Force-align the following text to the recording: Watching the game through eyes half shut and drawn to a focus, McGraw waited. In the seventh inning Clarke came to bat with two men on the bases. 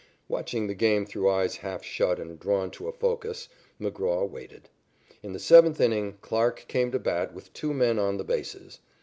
Watching 0.27 0.65
the 0.65 0.73
game 0.73 1.05
through 1.05 1.29
eyes 1.29 1.57
half 1.57 1.83
shut 1.83 2.19
and 2.19 2.39
drawn 2.39 2.71
to 2.71 2.87
a 2.87 2.91
focus, 2.91 3.47
McGraw 3.79 4.27
waited. 4.27 4.67
In 5.21 5.31
the 5.33 5.37
seventh 5.39 5.79
inning 5.79 6.17
Clarke 6.21 6.65
came 6.67 6.91
to 6.91 6.97
bat 6.97 7.35
with 7.35 7.53
two 7.53 7.71
men 7.71 7.99
on 7.99 8.17
the 8.17 8.23
bases. 8.23 8.79